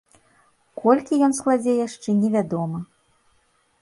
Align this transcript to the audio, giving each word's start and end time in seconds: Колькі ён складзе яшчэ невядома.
Колькі 0.85 1.19
ён 1.29 1.35
складзе 1.39 1.73
яшчэ 1.87 2.17
невядома. 2.25 2.79